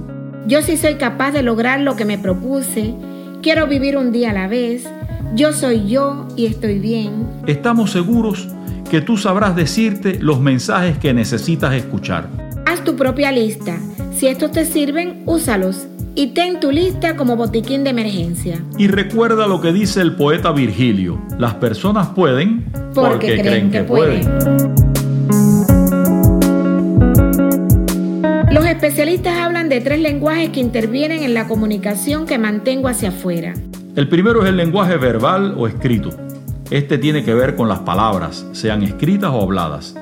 Yo 0.48 0.62
sí 0.62 0.78
soy 0.78 0.96
capaz 0.96 1.32
de 1.32 1.42
lograr 1.42 1.82
lo 1.82 1.96
que 1.96 2.06
me 2.06 2.20
propuse, 2.20 2.94
quiero 3.42 3.66
vivir 3.66 3.98
un 3.98 4.12
día 4.12 4.30
a 4.30 4.34
la 4.34 4.48
vez, 4.48 4.88
yo 5.34 5.52
soy 5.54 5.88
yo 5.88 6.28
y 6.36 6.46
estoy 6.46 6.78
bien. 6.78 7.28
Estamos 7.48 7.90
seguros 7.90 8.48
que 8.92 9.02
tú 9.02 9.18
sabrás 9.18 9.56
decirte 9.56 10.20
los 10.22 10.40
mensajes 10.40 11.00
que 11.00 11.16
necesitas 11.16 11.74
escuchar. 11.74 12.30
Haz 12.68 12.84
tu 12.84 12.96
propia 12.96 13.32
lista. 13.32 13.80
Si 14.16 14.28
estos 14.28 14.52
te 14.52 14.66
sirven, 14.66 15.24
úsalos 15.26 15.88
y 16.14 16.28
ten 16.28 16.60
tu 16.60 16.72
lista 16.72 17.16
como 17.16 17.36
botiquín 17.36 17.84
de 17.84 17.90
emergencia. 17.90 18.64
Y 18.78 18.88
recuerda 18.88 19.48
lo 19.48 19.62
que 19.62 19.74
dice 19.74 20.02
el 20.02 20.16
poeta 20.16 20.52
Virgilio, 20.52 21.20
las 21.40 21.56
personas 21.56 22.10
pueden 22.10 22.72
porque, 22.94 23.42
creen, 23.42 23.72
que, 23.72 23.84
pueden. 23.84 24.85
Los 28.56 28.66
especialistas 28.68 29.38
hablan 29.38 29.68
de 29.68 29.82
tres 29.82 30.00
lenguajes 30.00 30.52
que 30.52 30.62
intervienen 30.62 31.24
en 31.24 31.34
la 31.34 31.46
comunicación 31.46 32.26
que 32.26 32.38
mantengo 32.38 32.88
hacia 32.88 33.10
afuera. 33.10 33.54
El 33.98 34.08
primero 34.08 34.44
es 34.44 34.48
el 34.48 34.56
lenguaje 34.56 34.96
verbal 34.96 35.56
o 35.58 35.68
escrito. 35.68 36.12
Este 36.72 36.98
tiene 36.98 37.26
que 37.26 37.34
ver 37.34 37.58
con 37.58 37.68
las 37.68 37.80
palabras, 37.80 38.46
sean 38.54 38.82
escritas 38.82 39.32
o 39.34 39.42
habladas. 39.42 39.98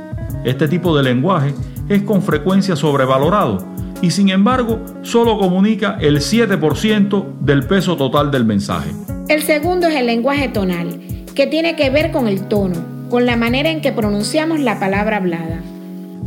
Este 0.45 0.67
tipo 0.67 0.95
de 0.95 1.01
lenguaje 1.01 1.55
es 1.89 2.03
con 2.03 2.21
frecuencia 2.21 2.75
sobrevalorado 2.75 3.65
y 4.03 4.11
sin 4.11 4.29
embargo 4.29 4.79
solo 5.01 5.39
comunica 5.39 5.97
el 5.99 6.17
7% 6.17 7.39
del 7.39 7.65
peso 7.65 7.97
total 7.97 8.29
del 8.29 8.45
mensaje. 8.45 8.91
El 9.29 9.41
segundo 9.41 9.87
es 9.87 9.95
el 9.95 10.05
lenguaje 10.05 10.49
tonal 10.49 11.01
que 11.33 11.47
tiene 11.47 11.75
que 11.75 11.89
ver 11.89 12.11
con 12.11 12.27
el 12.27 12.47
tono, 12.47 12.75
con 13.09 13.25
la 13.25 13.35
manera 13.35 13.71
en 13.71 13.81
que 13.81 13.91
pronunciamos 13.91 14.59
la 14.59 14.79
palabra 14.79 15.17
hablada. 15.17 15.59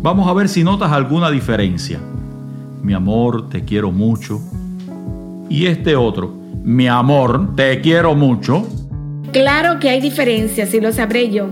Vamos 0.03 0.27
a 0.27 0.33
ver 0.33 0.49
si 0.49 0.65
notas 0.65 0.91
alguna 0.91 1.31
diferencia. 1.31 2.01
Mi 2.87 2.95
amor, 2.95 3.49
te 3.49 3.65
quiero 3.65 3.91
mucho. 3.91 4.41
Y 5.51 5.67
este 5.67 5.97
otro, 5.97 6.33
mi 6.63 6.87
amor, 6.87 7.57
te 7.57 7.81
quiero 7.81 8.15
mucho. 8.15 8.65
Claro 9.33 9.81
que 9.81 9.89
hay 9.89 10.01
diferencias 10.01 10.73
y 10.73 10.81
lo 10.81 10.93
sabré 10.93 11.33
yo. 11.33 11.49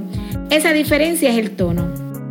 Esa 0.48 0.72
diferencia 0.72 1.30
es 1.30 1.38
el 1.38 1.56
tono. 1.56 1.88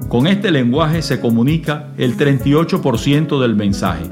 Con 0.07 0.25
este 0.25 0.51
lenguaje 0.51 1.01
se 1.01 1.19
comunica 1.19 1.89
el 1.97 2.15
38% 2.15 3.41
del 3.41 3.55
mensaje. 3.55 4.05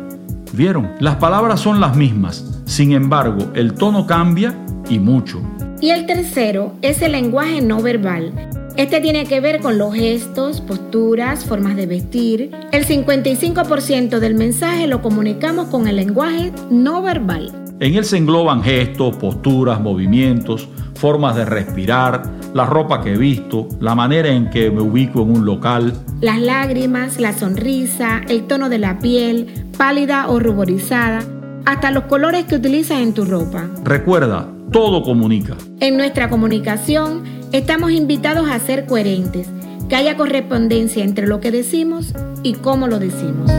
¿Vieron? 0.51 0.91
Las 0.99 1.15
palabras 1.15 1.61
son 1.61 1.79
las 1.79 1.95
mismas, 1.95 2.61
sin 2.65 2.91
embargo, 2.91 3.49
el 3.55 3.75
tono 3.75 4.05
cambia 4.05 4.53
y 4.89 4.99
mucho. 4.99 5.41
Y 5.81 5.89
el 5.89 6.05
tercero 6.05 6.73
es 6.83 7.01
el 7.01 7.13
lenguaje 7.13 7.59
no 7.59 7.81
verbal. 7.81 8.31
Este 8.77 9.01
tiene 9.01 9.25
que 9.25 9.41
ver 9.41 9.59
con 9.61 9.79
los 9.79 9.95
gestos, 9.95 10.61
posturas, 10.61 11.43
formas 11.43 11.75
de 11.75 11.87
vestir. 11.87 12.51
El 12.71 12.85
55% 12.85 14.19
del 14.19 14.35
mensaje 14.35 14.85
lo 14.85 15.01
comunicamos 15.01 15.69
con 15.69 15.87
el 15.87 15.95
lenguaje 15.95 16.53
no 16.69 17.01
verbal. 17.01 17.51
En 17.79 17.95
él 17.95 18.05
se 18.05 18.17
engloban 18.17 18.61
gestos, 18.61 19.17
posturas, 19.17 19.81
movimientos, 19.81 20.69
formas 20.93 21.35
de 21.35 21.45
respirar, 21.45 22.29
la 22.53 22.67
ropa 22.67 23.01
que 23.01 23.13
he 23.13 23.17
visto, 23.17 23.67
la 23.79 23.95
manera 23.95 24.29
en 24.29 24.51
que 24.51 24.69
me 24.69 24.81
ubico 24.81 25.23
en 25.23 25.31
un 25.31 25.45
local. 25.45 25.93
Las 26.21 26.39
lágrimas, 26.39 27.19
la 27.19 27.33
sonrisa, 27.33 28.21
el 28.29 28.45
tono 28.45 28.69
de 28.69 28.77
la 28.77 28.99
piel, 28.99 29.47
pálida 29.79 30.29
o 30.29 30.39
ruborizada, 30.39 31.23
hasta 31.65 31.89
los 31.89 32.03
colores 32.03 32.45
que 32.45 32.55
utilizas 32.55 32.99
en 32.99 33.13
tu 33.13 33.25
ropa. 33.25 33.67
Recuerda, 33.83 34.47
todo 34.71 35.03
comunica. 35.03 35.57
En 35.79 35.97
nuestra 35.97 36.29
comunicación 36.29 37.23
estamos 37.51 37.91
invitados 37.91 38.49
a 38.49 38.57
ser 38.59 38.85
coherentes, 38.85 39.47
que 39.89 39.95
haya 39.95 40.15
correspondencia 40.15 41.03
entre 41.03 41.27
lo 41.27 41.41
que 41.41 41.51
decimos 41.51 42.13
y 42.41 42.53
cómo 42.53 42.87
lo 42.87 42.97
decimos. 42.97 43.51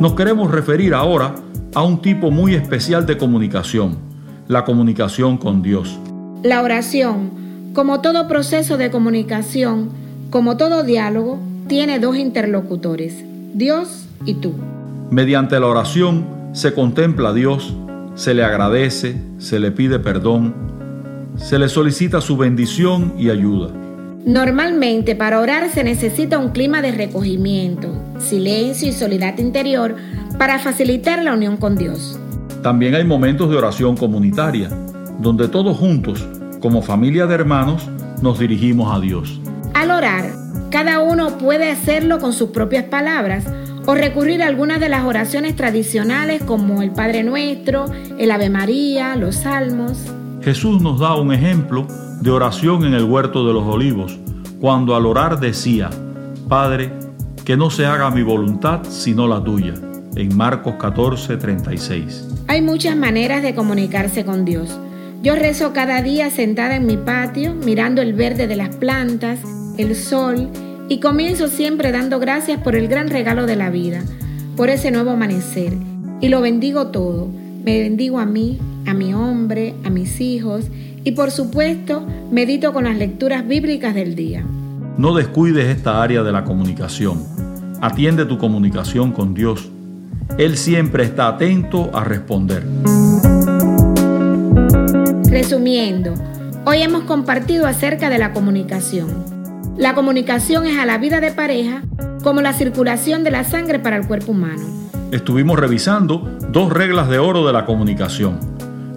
Nos 0.00 0.14
queremos 0.14 0.50
referir 0.50 0.92
ahora 0.94 1.36
a 1.74 1.82
un 1.82 2.02
tipo 2.02 2.30
muy 2.30 2.54
especial 2.54 3.06
de 3.06 3.16
comunicación, 3.16 3.96
la 4.48 4.64
comunicación 4.64 5.38
con 5.38 5.62
Dios. 5.62 5.98
La 6.42 6.62
oración, 6.62 7.70
como 7.72 8.00
todo 8.00 8.28
proceso 8.28 8.76
de 8.76 8.90
comunicación, 8.90 9.90
como 10.30 10.56
todo 10.56 10.82
diálogo, 10.82 11.38
tiene 11.68 12.00
dos 12.00 12.16
interlocutores, 12.16 13.24
Dios 13.54 14.06
y 14.26 14.34
tú. 14.34 14.52
Mediante 15.10 15.58
la 15.60 15.68
oración 15.68 16.26
se 16.52 16.74
contempla 16.74 17.30
a 17.30 17.32
Dios, 17.32 17.74
se 18.14 18.34
le 18.34 18.44
agradece, 18.44 19.16
se 19.38 19.58
le 19.58 19.72
pide 19.72 19.98
perdón, 19.98 20.54
se 21.36 21.58
le 21.58 21.68
solicita 21.68 22.20
su 22.20 22.36
bendición 22.36 23.14
y 23.18 23.30
ayuda. 23.30 23.70
Normalmente 24.24 25.14
para 25.16 25.40
orar 25.40 25.68
se 25.68 25.84
necesita 25.84 26.38
un 26.38 26.50
clima 26.50 26.80
de 26.80 26.92
recogimiento, 26.92 27.88
silencio 28.18 28.88
y 28.88 28.92
soledad 28.92 29.38
interior 29.38 29.96
para 30.38 30.58
facilitar 30.58 31.22
la 31.22 31.34
unión 31.34 31.56
con 31.56 31.76
Dios. 31.76 32.18
También 32.62 32.94
hay 32.94 33.04
momentos 33.04 33.50
de 33.50 33.56
oración 33.56 33.96
comunitaria, 33.96 34.70
donde 35.18 35.48
todos 35.48 35.76
juntos, 35.76 36.26
como 36.60 36.80
familia 36.80 37.26
de 37.26 37.34
hermanos, 37.34 37.86
nos 38.22 38.38
dirigimos 38.38 38.96
a 38.96 39.00
Dios. 39.00 39.40
Al 39.74 39.90
orar, 39.90 40.32
cada 40.70 41.00
uno 41.00 41.36
puede 41.36 41.70
hacerlo 41.70 42.18
con 42.18 42.32
sus 42.32 42.50
propias 42.50 42.84
palabras 42.84 43.44
o 43.86 43.94
recurrir 43.94 44.42
a 44.42 44.46
algunas 44.46 44.80
de 44.80 44.88
las 44.88 45.04
oraciones 45.04 45.56
tradicionales 45.56 46.42
como 46.42 46.82
el 46.82 46.92
Padre 46.92 47.22
Nuestro, 47.22 47.86
el 48.18 48.30
Ave 48.30 48.50
María, 48.50 49.16
los 49.16 49.36
Salmos. 49.36 49.98
Jesús 50.42 50.80
nos 50.82 51.00
da 51.00 51.14
un 51.16 51.32
ejemplo 51.32 51.86
de 52.20 52.30
oración 52.30 52.84
en 52.84 52.94
el 52.94 53.04
huerto 53.04 53.46
de 53.46 53.52
los 53.52 53.64
olivos, 53.64 54.18
cuando 54.60 54.94
al 54.96 55.06
orar 55.06 55.40
decía, 55.40 55.90
Padre, 56.48 56.92
que 57.44 57.56
no 57.56 57.70
se 57.70 57.86
haga 57.86 58.10
mi 58.10 58.22
voluntad 58.22 58.82
sino 58.88 59.26
la 59.26 59.42
tuya 59.42 59.74
en 60.16 60.36
Marcos 60.36 60.74
14, 60.78 61.36
36. 61.36 62.28
Hay 62.48 62.62
muchas 62.62 62.96
maneras 62.96 63.42
de 63.42 63.54
comunicarse 63.54 64.24
con 64.24 64.44
Dios. 64.44 64.78
Yo 65.22 65.34
rezo 65.34 65.72
cada 65.72 66.02
día 66.02 66.30
sentada 66.30 66.76
en 66.76 66.86
mi 66.86 66.96
patio, 66.96 67.54
mirando 67.54 68.02
el 68.02 68.12
verde 68.12 68.46
de 68.46 68.56
las 68.56 68.76
plantas, 68.76 69.40
el 69.78 69.96
sol, 69.96 70.50
y 70.88 71.00
comienzo 71.00 71.48
siempre 71.48 71.92
dando 71.92 72.20
gracias 72.20 72.60
por 72.60 72.76
el 72.76 72.88
gran 72.88 73.08
regalo 73.08 73.46
de 73.46 73.56
la 73.56 73.70
vida, 73.70 74.02
por 74.56 74.70
ese 74.70 74.90
nuevo 74.90 75.10
amanecer. 75.10 75.72
Y 76.20 76.28
lo 76.28 76.40
bendigo 76.40 76.88
todo. 76.88 77.28
Me 77.64 77.80
bendigo 77.80 78.18
a 78.18 78.26
mí, 78.26 78.58
a 78.86 78.94
mi 78.94 79.14
hombre, 79.14 79.74
a 79.84 79.90
mis 79.90 80.20
hijos, 80.20 80.66
y 81.02 81.12
por 81.12 81.30
supuesto 81.30 82.06
medito 82.30 82.72
con 82.72 82.84
las 82.84 82.96
lecturas 82.96 83.46
bíblicas 83.46 83.94
del 83.94 84.14
día. 84.14 84.44
No 84.96 85.14
descuides 85.14 85.66
esta 85.66 86.02
área 86.02 86.22
de 86.22 86.32
la 86.32 86.44
comunicación. 86.44 87.22
Atiende 87.80 88.24
tu 88.26 88.38
comunicación 88.38 89.12
con 89.12 89.34
Dios 89.34 89.70
él 90.38 90.56
siempre 90.56 91.04
está 91.04 91.28
atento 91.28 91.90
a 91.94 92.02
responder. 92.02 92.64
Resumiendo, 95.28 96.14
hoy 96.64 96.82
hemos 96.82 97.04
compartido 97.04 97.66
acerca 97.66 98.10
de 98.10 98.18
la 98.18 98.32
comunicación. 98.32 99.33
La 99.76 99.94
comunicación 99.94 100.66
es 100.66 100.78
a 100.78 100.86
la 100.86 100.98
vida 100.98 101.20
de 101.20 101.32
pareja 101.32 101.82
como 102.22 102.40
la 102.40 102.52
circulación 102.52 103.24
de 103.24 103.32
la 103.32 103.42
sangre 103.42 103.80
para 103.80 103.96
el 103.96 104.06
cuerpo 104.06 104.30
humano. 104.30 104.62
Estuvimos 105.10 105.58
revisando 105.58 106.38
dos 106.50 106.72
reglas 106.72 107.08
de 107.08 107.18
oro 107.18 107.44
de 107.44 107.52
la 107.52 107.66
comunicación. 107.66 108.38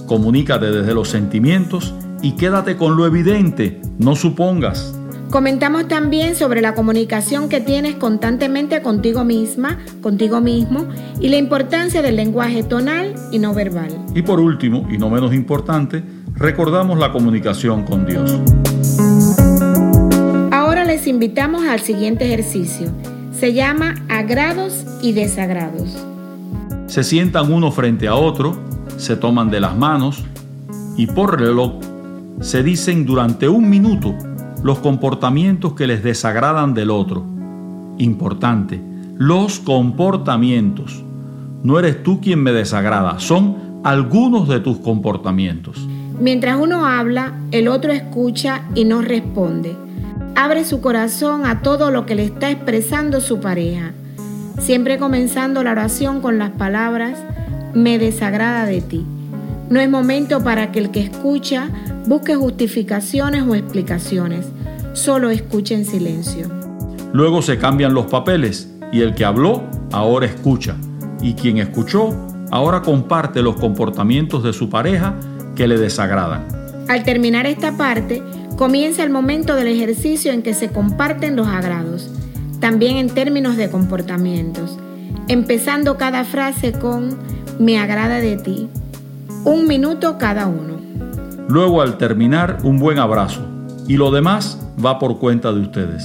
Comunícate 0.06 0.68
desde 0.68 0.94
los 0.94 1.10
sentimientos 1.10 1.96
y 2.22 2.34
quédate 2.34 2.78
con 2.78 2.96
lo 2.96 3.08
evidente, 3.08 3.82
no 3.98 4.16
supongas. 4.16 4.94
Comentamos 5.32 5.88
también 5.88 6.36
sobre 6.36 6.62
la 6.62 6.76
comunicación 6.76 7.50
que 7.50 7.60
tienes 7.60 7.96
constantemente 7.96 8.82
contigo 8.84 9.26
misma, 9.26 9.80
contigo 10.02 10.42
mismo, 10.42 10.86
y 11.20 11.30
la 11.30 11.38
importancia 11.38 12.04
del 12.04 12.16
lenguaje 12.16 12.62
tonal 12.64 13.16
y 13.32 13.40
no 13.40 13.54
verbal. 13.54 14.06
Y 14.14 14.22
por 14.22 14.40
último, 14.40 14.88
y 14.90 14.98
no 14.98 15.10
menos 15.10 15.34
importante, 15.34 16.04
recordamos 16.36 17.00
la 17.00 17.12
comunicación 17.12 17.84
con 17.84 18.06
Dios. 18.06 18.40
Les 20.88 21.06
invitamos 21.06 21.66
al 21.66 21.82
siguiente 21.82 22.24
ejercicio. 22.24 22.88
Se 23.34 23.52
llama 23.52 23.96
agrados 24.08 24.86
y 25.02 25.12
desagrados. 25.12 26.02
Se 26.86 27.04
sientan 27.04 27.52
uno 27.52 27.74
frente 27.74 28.08
a 28.08 28.16
otro, 28.16 28.58
se 28.96 29.18
toman 29.18 29.50
de 29.50 29.60
las 29.60 29.76
manos 29.76 30.24
y 30.96 31.08
por 31.08 31.42
reloj 31.42 31.74
se 32.40 32.64
dicen 32.64 33.06
durante 33.06 33.50
un 33.50 33.70
minuto 33.70 34.16
los 34.64 34.80
comportamientos 34.80 35.74
que 35.74 35.88
les 35.88 36.04
desagradan 36.04 36.74
del 36.74 36.90
otro. 36.90 37.26
Importante, 37.98 38.80
los 39.18 39.60
comportamientos. 39.60 41.04
No 41.64 41.80
eres 41.80 42.02
tú 42.02 42.22
quien 42.22 42.42
me 42.42 42.54
desagrada, 42.54 43.20
son 43.20 43.82
algunos 43.84 44.48
de 44.48 44.62
tus 44.62 44.78
comportamientos. 44.78 45.86
Mientras 46.18 46.58
uno 46.58 46.86
habla, 46.86 47.34
el 47.52 47.68
otro 47.68 47.92
escucha 47.92 48.64
y 48.74 48.86
no 48.86 49.02
responde. 49.02 49.76
Abre 50.40 50.66
su 50.66 50.82
corazón 50.82 51.48
a 51.48 51.64
todo 51.64 51.90
lo 51.90 52.06
que 52.06 52.14
le 52.14 52.24
está 52.24 52.52
expresando 52.52 53.22
su 53.22 53.40
pareja, 53.40 53.94
siempre 54.60 55.00
comenzando 55.00 55.64
la 55.64 55.72
oración 55.72 56.22
con 56.22 56.38
las 56.38 56.52
palabras, 56.52 57.18
me 57.74 57.98
desagrada 57.98 58.68
de 58.68 58.82
ti. 58.82 59.04
No 59.72 59.80
es 59.80 59.90
momento 59.90 60.44
para 60.44 60.72
que 60.72 60.78
el 60.78 60.92
que 60.92 61.02
escucha 61.02 61.70
busque 62.06 62.36
justificaciones 62.36 63.48
o 63.48 63.56
explicaciones. 63.56 64.46
Solo 64.94 65.32
escuche 65.32 65.74
en 65.74 65.86
silencio. 65.86 66.48
Luego 67.14 67.42
se 67.42 67.58
cambian 67.58 67.96
los 67.96 68.06
papeles 68.06 68.72
y 68.92 69.02
el 69.02 69.16
que 69.16 69.26
habló 69.26 69.64
ahora 69.92 70.28
escucha 70.28 70.76
y 71.20 71.34
quien 71.34 71.58
escuchó 71.58 72.16
ahora 72.52 72.84
comparte 72.84 73.42
los 73.42 73.56
comportamientos 73.56 74.44
de 74.44 74.54
su 74.54 74.70
pareja 74.70 75.16
que 75.56 75.68
le 75.68 75.80
desagradan. 75.80 76.57
Al 76.88 77.04
terminar 77.04 77.46
esta 77.46 77.76
parte, 77.76 78.24
comienza 78.56 79.04
el 79.04 79.10
momento 79.10 79.56
del 79.56 79.68
ejercicio 79.68 80.32
en 80.32 80.42
que 80.42 80.54
se 80.54 80.70
comparten 80.70 81.36
los 81.36 81.48
agrados, 81.48 82.10
también 82.60 82.98
en 82.98 83.10
términos 83.10 83.58
de 83.58 83.70
comportamientos, 83.70 84.78
empezando 85.28 85.98
cada 85.98 86.24
frase 86.24 86.72
con 86.72 87.18
me 87.60 87.78
agrada 87.78 88.20
de 88.20 88.38
ti, 88.38 88.70
un 89.44 89.68
minuto 89.68 90.18
cada 90.18 90.48
uno. 90.48 90.78
Luego 91.50 91.82
al 91.82 91.98
terminar 91.98 92.60
un 92.64 92.80
buen 92.80 93.00
abrazo 93.00 93.42
y 93.88 93.98
lo 93.98 94.12
demás 94.12 94.60
va 94.84 94.98
por 94.98 95.20
cuenta 95.20 95.52
de 95.52 95.62
ustedes. 95.62 96.04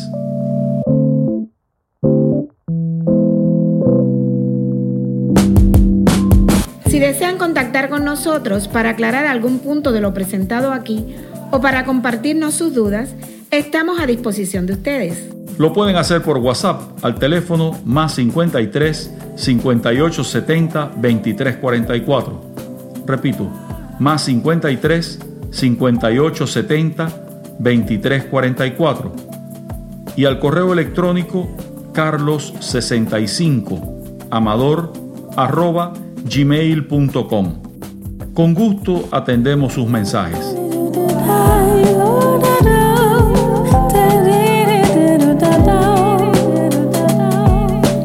Desean 7.02 7.36
contactar 7.36 7.90
con 7.90 8.04
nosotros 8.04 8.68
para 8.68 8.90
aclarar 8.90 9.26
algún 9.26 9.58
punto 9.58 9.90
de 9.90 10.00
lo 10.00 10.14
presentado 10.14 10.72
aquí 10.72 11.16
o 11.50 11.60
para 11.60 11.84
compartirnos 11.84 12.54
sus 12.54 12.74
dudas, 12.74 13.16
estamos 13.50 13.98
a 13.98 14.06
disposición 14.06 14.66
de 14.66 14.74
ustedes. 14.74 15.28
Lo 15.58 15.72
pueden 15.72 15.96
hacer 15.96 16.22
por 16.22 16.38
WhatsApp 16.38 16.80
al 17.02 17.16
teléfono 17.16 17.76
más 17.84 18.14
53 18.14 19.10
58 19.34 20.24
70 20.24 20.92
23 20.96 21.56
44. 21.56 22.40
Repito, 23.04 23.50
más 23.98 24.22
53 24.22 25.18
5870 25.50 27.06
2344 27.58 29.12
y 30.14 30.24
al 30.24 30.38
correo 30.38 30.72
electrónico 30.72 31.48
carlos65 31.92 34.28
amador 34.30 34.92
arroba 35.36 35.94
gmail.com. 36.24 37.62
Con 38.34 38.54
gusto 38.54 39.08
atendemos 39.10 39.74
sus 39.74 39.86
mensajes. 39.86 40.56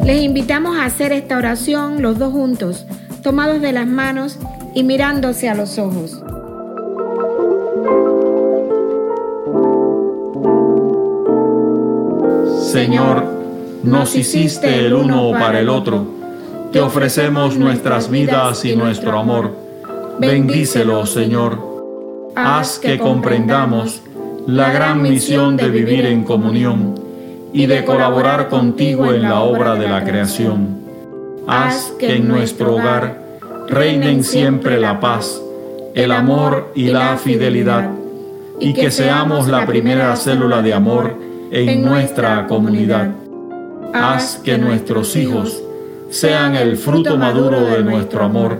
Les 0.04 0.22
invitamos 0.22 0.76
a 0.76 0.84
hacer 0.84 1.12
esta 1.12 1.36
oración 1.36 2.02
los 2.02 2.18
dos 2.18 2.32
juntos, 2.32 2.86
tomados 3.22 3.60
de 3.60 3.72
las 3.72 3.86
manos 3.86 4.38
y 4.74 4.82
mirándose 4.82 5.48
a 5.48 5.54
los 5.54 5.78
ojos. 5.78 6.22
Señor, 12.70 13.24
nos 13.82 14.14
hiciste 14.14 14.86
el 14.86 14.92
uno 14.92 15.30
para 15.32 15.60
el 15.60 15.70
otro. 15.70 16.17
Ofrecemos 16.80 17.56
nuestras 17.56 18.08
vidas 18.08 18.64
y 18.64 18.76
nuestro 18.76 19.18
amor. 19.18 19.50
Bendícelo, 20.20 21.06
Señor. 21.06 21.58
Haz 22.36 22.78
que 22.78 22.98
comprendamos 22.98 24.02
la 24.46 24.70
gran 24.72 25.02
misión 25.02 25.56
de 25.56 25.70
vivir 25.70 26.06
en 26.06 26.22
comunión 26.24 26.94
y 27.52 27.66
de 27.66 27.84
colaborar 27.84 28.48
contigo 28.48 29.12
en 29.12 29.22
la 29.22 29.40
obra 29.40 29.74
de 29.74 29.88
la 29.88 30.04
creación. 30.04 30.78
Haz 31.46 31.92
que 31.98 32.16
en 32.16 32.28
nuestro 32.28 32.76
hogar 32.76 33.22
reinen 33.68 34.22
siempre 34.22 34.78
la 34.78 35.00
paz, 35.00 35.42
el 35.94 36.12
amor 36.12 36.72
y 36.74 36.88
la 36.88 37.16
fidelidad, 37.16 37.90
y 38.60 38.72
que 38.72 38.90
seamos 38.90 39.48
la 39.48 39.66
primera 39.66 40.14
célula 40.16 40.62
de 40.62 40.74
amor 40.74 41.14
en 41.50 41.84
nuestra 41.84 42.46
comunidad. 42.46 43.10
Haz 43.92 44.36
que 44.44 44.58
nuestros 44.58 45.16
hijos 45.16 45.62
sean 46.10 46.54
el 46.54 46.76
fruto 46.76 47.16
maduro 47.16 47.60
de 47.60 47.82
nuestro 47.82 48.24
amor 48.24 48.58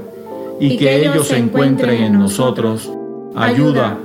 y 0.61 0.77
que 0.77 0.97
ellos 0.97 1.31
encuentren 1.33 2.03
en 2.03 2.19
nosotros 2.19 2.91
ayuda, 3.35 3.97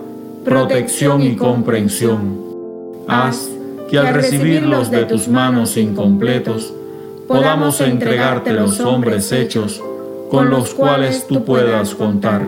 protección 0.46 1.22
y 1.22 1.36
comprensión. 1.36 2.40
Haz 3.08 3.50
que 3.90 4.00
al 4.00 4.14
recibirlos 4.14 4.90
de 4.92 5.06
tus 5.06 5.28
manos 5.28 5.78
incompletos, 5.78 6.74
podamos 7.28 7.82
entregarte 7.82 8.54
los 8.54 8.80
hombres 8.80 9.32
hechos 9.32 9.82
con 10.30 10.50
los 10.50 10.74
cuales 10.74 11.28
tú 11.28 11.44
puedas 11.44 11.94
contar. 11.96 12.42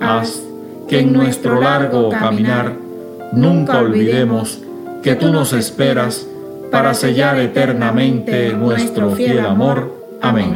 Haz 0.00 0.42
que 0.88 1.00
en 1.00 1.12
nuestro 1.12 1.60
largo 1.60 2.10
caminar 2.10 2.72
nunca 3.32 3.78
olvidemos 3.78 4.60
que 5.02 5.14
tú 5.14 5.30
nos 5.30 5.52
esperas 5.52 6.26
para 6.70 6.94
sellar 6.94 7.38
eternamente 7.38 8.52
nuestro 8.52 9.10
fiel 9.10 9.40
amor. 9.40 10.03
Amén. 10.24 10.54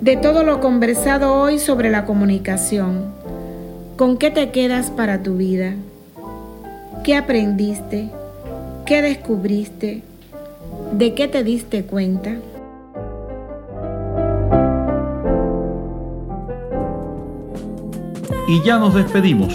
De 0.00 0.16
todo 0.16 0.44
lo 0.44 0.60
conversado 0.60 1.34
hoy 1.34 1.58
sobre 1.58 1.90
la 1.90 2.04
comunicación, 2.04 3.06
¿con 3.96 4.18
qué 4.18 4.30
te 4.30 4.50
quedas 4.50 4.90
para 4.90 5.24
tu 5.24 5.36
vida? 5.36 5.74
¿Qué 7.02 7.16
aprendiste? 7.16 8.10
¿Qué 8.86 9.02
descubriste? 9.02 10.02
¿De 10.92 11.14
qué 11.14 11.26
te 11.26 11.42
diste 11.42 11.82
cuenta? 11.82 12.36
Y 18.46 18.62
ya 18.64 18.78
nos 18.78 18.94
despedimos. 18.94 19.52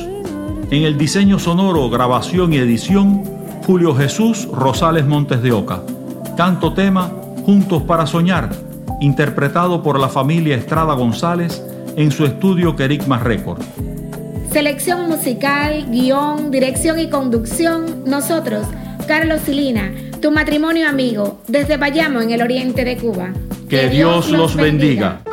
En 0.69 0.83
el 0.83 0.97
diseño 0.97 1.39
sonoro, 1.39 1.89
grabación 1.89 2.51
y 2.51 2.57
edición, 2.57 3.36
Julio 3.67 3.93
Jesús 3.93 4.47
Rosales 4.49 5.05
Montes 5.05 5.41
de 5.41 5.51
Oca. 5.51 5.81
Canto 6.37 6.73
tema 6.73 7.11
Juntos 7.45 7.83
para 7.83 8.07
Soñar, 8.07 8.49
interpretado 9.01 9.83
por 9.83 9.99
la 9.99 10.07
familia 10.07 10.55
Estrada 10.55 10.93
González 10.93 11.61
en 11.97 12.09
su 12.11 12.23
estudio 12.23 12.77
Querigma 12.77 13.19
Record. 13.19 13.61
Selección 14.53 15.09
musical, 15.09 15.85
guion, 15.91 16.49
dirección 16.49 16.97
y 16.97 17.09
conducción, 17.09 18.05
nosotros, 18.05 18.65
Carlos 19.05 19.41
Silina, 19.41 19.91
tu 20.21 20.31
matrimonio 20.31 20.87
amigo, 20.87 21.41
desde 21.49 21.75
Bayamo 21.75 22.21
en 22.21 22.31
el 22.31 22.41
oriente 22.41 22.85
de 22.85 22.95
Cuba. 22.95 23.33
Que, 23.67 23.89
Dios, 23.89 24.31
los 24.31 24.55
bendiga. 24.55 25.23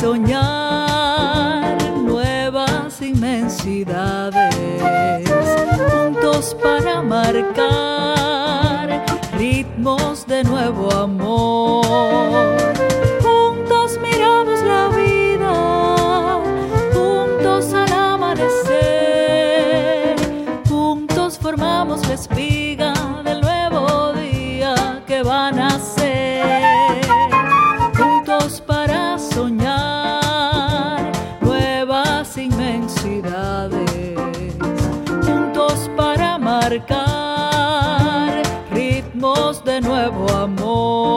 soñar 0.00 0.53
inmensidades, 3.64 4.54
juntos 5.78 6.54
para 6.62 7.02
marcar 7.02 7.64
ritmos 9.36 10.26
de 10.26 10.44
nuevo 10.44 10.92
amor. 10.92 11.63
De 39.52 39.80
nuevo 39.82 40.26
amor. 40.30 41.13